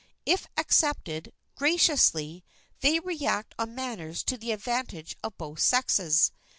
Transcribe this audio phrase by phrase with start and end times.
[0.25, 2.43] If accepted graciously
[2.79, 6.31] they react on manners to the advantage of both sexes.